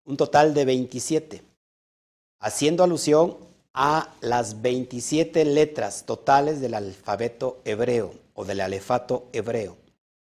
[0.04, 1.42] un total de 27,
[2.38, 9.76] haciendo alusión a las 27 letras totales del alfabeto hebreo o del alefato hebreo.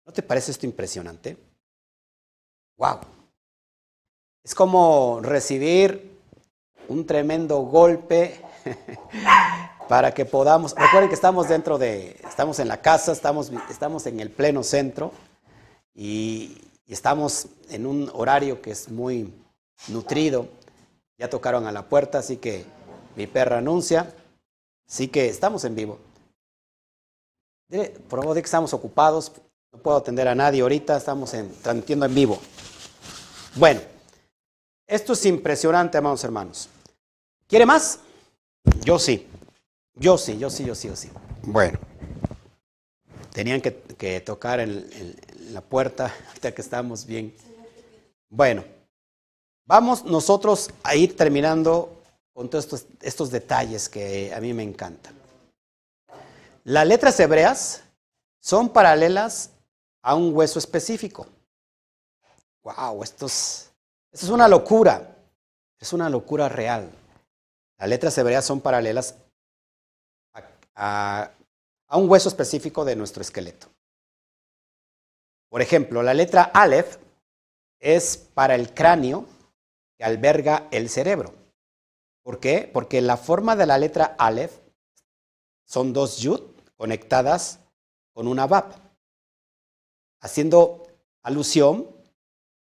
[0.07, 1.37] ¿No te parece esto impresionante?
[2.77, 3.01] ¡Wow!
[4.43, 6.19] Es como recibir
[6.89, 8.41] un tremendo golpe
[9.89, 10.75] para que podamos.
[10.75, 12.17] Recuerden que estamos dentro de.
[12.29, 15.13] Estamos en la casa, estamos, estamos en el pleno centro
[15.95, 19.33] y, y estamos en un horario que es muy
[19.89, 20.49] nutrido.
[21.17, 22.67] Ya tocaron a la puerta, así que
[23.17, 24.15] mi perra anuncia.
[24.89, 25.99] Así que estamos en vivo.
[28.09, 29.33] Por favor, de que estamos ocupados.
[29.73, 32.39] No puedo atender a nadie ahorita, estamos en, transmitiendo en vivo.
[33.57, 33.81] Bueno,
[34.87, 36.69] esto es impresionante, amados hermanos.
[37.49, 38.01] ¿Quiere más?
[38.85, 39.27] Yo sí.
[39.97, 41.11] Yo sí, yo sí, yo sí, yo sí.
[41.43, 41.79] Bueno,
[43.33, 44.87] tenían que, tocar en,
[45.51, 47.35] la puerta, ahorita que estamos bien.
[48.29, 48.65] Bueno,
[49.67, 51.94] vamos nosotros a ir terminando
[52.35, 55.15] con todos estos, estos detalles que a mí me encantan.
[56.65, 57.83] Las letras hebreas
[58.41, 59.51] son paralelas
[60.03, 61.27] a un hueso específico.
[62.63, 63.03] ¡Wow!
[63.05, 63.71] Esto es,
[64.13, 65.17] esto es una locura.
[65.79, 66.91] Es una locura real.
[67.79, 69.15] Las letras hebreas son paralelas
[70.75, 71.31] a,
[71.87, 73.69] a, un hueso específico de nuestro esqueleto.
[75.51, 76.97] Por ejemplo, la letra Aleph
[77.79, 79.27] es para el cráneo
[79.97, 81.44] que alberga el cerebro.
[82.25, 82.69] ¿Por qué?
[82.73, 84.59] Porque la forma de la letra Aleph
[85.65, 86.41] son dos yud
[86.77, 87.61] conectadas
[88.13, 88.85] con una bab
[90.25, 90.87] haciendo
[91.23, 91.87] alusión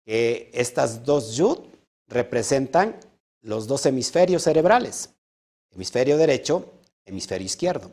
[0.06, 1.60] que estas dos yud
[2.08, 3.00] representan
[3.41, 5.12] los dos hemisferios cerebrales,
[5.72, 6.74] hemisferio derecho,
[7.06, 7.89] hemisferio izquierdo,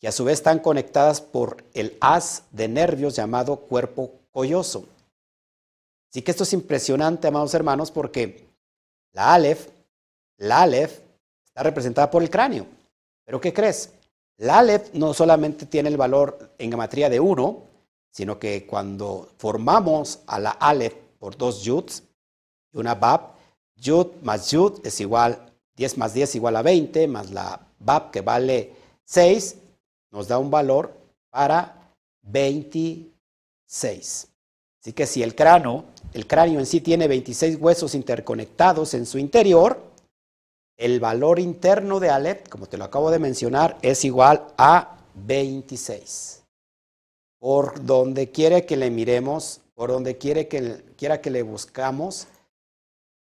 [0.00, 4.88] que a su vez están conectadas por el haz de nervios llamado cuerpo colloso.
[6.10, 8.48] Así que esto es impresionante, amados hermanos, porque
[9.12, 9.68] la Aleph,
[10.38, 11.00] la Aleph
[11.44, 12.66] está representada por el cráneo.
[13.24, 13.92] Pero ¿qué crees?
[14.38, 17.62] La Aleph no solamente tiene el valor en geometría de 1,
[18.10, 22.02] sino que cuando formamos a la Aleph por dos yuds
[22.72, 23.32] y una bab,
[23.76, 28.20] yud más yud es igual, 10 más 10 igual a 20, más la bab que
[28.20, 28.72] vale
[29.04, 29.56] 6,
[30.10, 30.96] nos da un valor
[31.30, 34.28] para 26.
[34.80, 39.18] Así que si el cráneo, el cráneo en sí tiene 26 huesos interconectados en su
[39.18, 39.93] interior,
[40.76, 46.44] el valor interno de Aleph, como te lo acabo de mencionar, es igual a 26
[47.44, 52.26] por donde quiere que le miremos, por donde quiere que, quiera que le buscamos,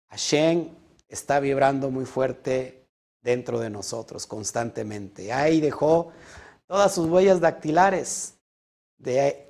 [0.08, 0.70] Hashem
[1.08, 2.86] está vibrando muy fuerte
[3.20, 5.30] dentro de nosotros constantemente.
[5.30, 6.10] Ahí dejó
[6.66, 8.38] todas sus huellas dactilares
[8.96, 9.44] del,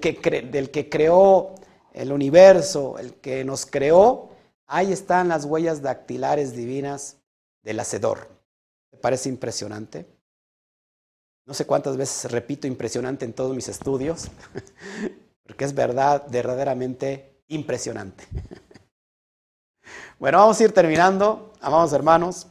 [0.00, 1.54] que del que creó
[1.92, 4.30] el universo, el que nos creó.
[4.66, 7.18] Ahí están las huellas dactilares divinas
[7.62, 8.28] del Hacedor.
[8.90, 10.06] ¿Te parece impresionante?
[11.46, 14.28] No sé cuántas veces repito impresionante en todos mis estudios,
[15.44, 18.26] porque es verdad, verdaderamente impresionante.
[20.18, 22.46] Bueno, vamos a ir terminando, amados hermanos.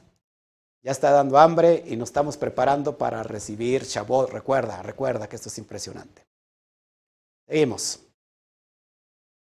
[0.84, 4.30] Ya está dando hambre y nos estamos preparando para recibir Shabbat.
[4.30, 6.24] Recuerda, recuerda que esto es impresionante.
[7.48, 8.02] Seguimos.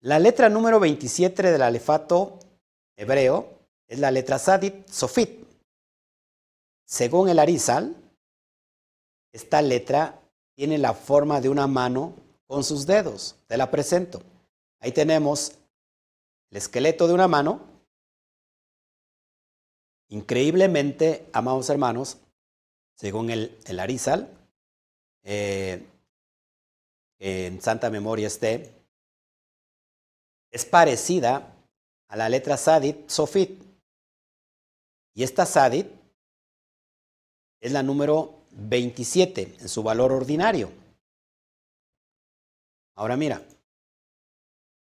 [0.02, 2.45] La letra número 27 del alefato
[2.96, 5.46] hebreo es la letra Sadit Sofit.
[6.86, 7.96] Según el Arizal,
[9.32, 10.22] esta letra
[10.56, 12.14] tiene la forma de una mano
[12.48, 13.36] con sus dedos.
[13.48, 14.22] Te la presento.
[14.80, 15.54] Ahí tenemos
[16.52, 17.62] el esqueleto de una mano.
[20.10, 22.18] Increíblemente, amados hermanos,
[22.96, 24.30] según el, Arizal,
[25.24, 25.86] eh,
[27.20, 28.72] en santa memoria esté,
[30.52, 31.55] es parecida
[32.08, 33.62] a la letra Sadit Sofit.
[35.14, 35.88] Y esta Sadit
[37.62, 40.72] es la número 27 en su valor ordinario.
[42.96, 43.42] Ahora mira,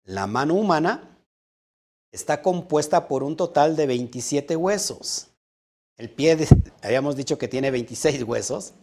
[0.03, 1.17] la mano humana
[2.11, 5.30] está compuesta por un total de 27 huesos.
[5.97, 6.38] El pie,
[6.82, 8.74] habíamos dicho que tiene 26 huesos,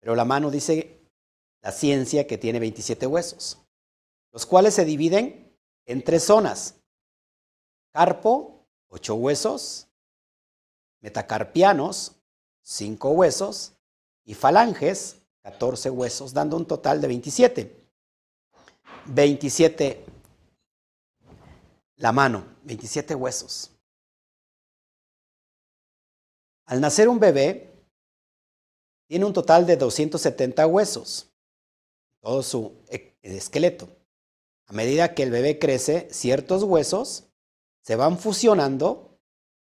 [0.00, 1.00] pero la mano dice
[1.62, 3.58] la ciencia que tiene 27 huesos,
[4.32, 5.56] los cuales se dividen
[5.86, 6.79] en tres zonas.
[7.92, 9.88] Carpo, 8 huesos,
[11.00, 12.16] metacarpianos,
[12.62, 13.72] 5 huesos,
[14.24, 17.76] y falanges, 14 huesos, dando un total de 27.
[19.06, 20.04] 27
[21.96, 23.70] la mano, 27 huesos.
[26.64, 27.70] Al nacer un bebé,
[29.06, 31.28] tiene un total de 270 huesos,
[32.20, 33.88] todo su e, esqueleto.
[34.66, 37.29] A medida que el bebé crece, ciertos huesos
[37.82, 39.18] se van fusionando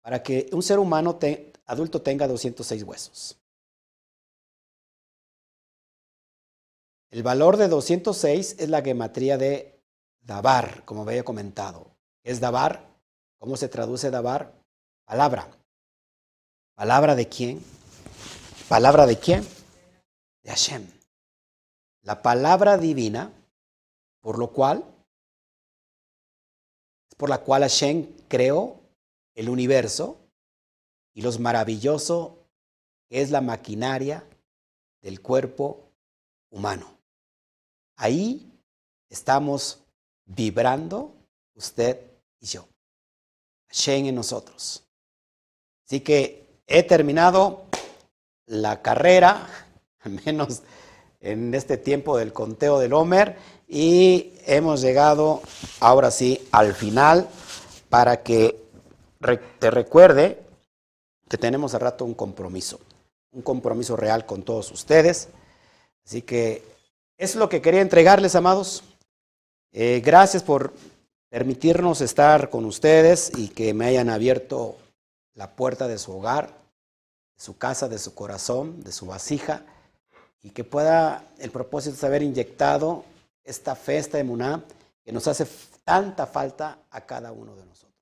[0.02, 1.18] para que un ser humano
[1.66, 3.40] adulto tenga 206 huesos.
[7.10, 9.80] El valor de 206 es la gematría de
[10.22, 11.96] Dabar, como había comentado.
[12.24, 12.90] ¿Es Dabar?
[13.38, 14.54] ¿Cómo se traduce Dabar?
[15.06, 15.48] Palabra.
[16.76, 17.64] ¿Palabra de quién?
[18.68, 19.48] ¿Palabra de quién?
[20.42, 20.88] De Hashem.
[22.02, 23.32] La palabra divina,
[24.20, 24.84] por lo cual,
[27.18, 28.80] por la cual Hashem creó
[29.36, 30.18] el universo
[31.14, 32.38] y lo maravilloso
[33.10, 34.28] es la maquinaria
[35.02, 35.92] del cuerpo
[36.50, 36.98] humano.
[37.96, 38.52] Ahí
[39.10, 39.80] estamos
[40.26, 41.14] vibrando
[41.56, 42.00] usted
[42.40, 42.68] y yo.
[43.68, 44.84] Hashem en nosotros.
[45.86, 47.66] Así que he terminado
[48.46, 49.48] la carrera,
[50.00, 50.64] al menos
[51.24, 55.42] en este tiempo del conteo del Homer, y hemos llegado
[55.80, 57.28] ahora sí al final
[57.90, 58.62] para que
[59.60, 60.44] te recuerde
[61.30, 62.80] que tenemos a rato un compromiso,
[63.32, 65.30] un compromiso real con todos ustedes.
[66.06, 66.64] Así que
[67.18, 68.84] es lo que quería entregarles, amados.
[69.72, 70.74] Eh, gracias por
[71.30, 74.78] permitirnos estar con ustedes y que me hayan abierto
[75.34, 76.54] la puerta de su hogar,
[77.38, 79.66] su casa, de su corazón, de su vasija,
[80.44, 83.06] y que pueda el propósito de haber inyectado
[83.44, 84.64] esta fe, esta emuná,
[85.04, 85.48] que nos hace
[85.84, 87.93] tanta falta a cada uno de nosotros.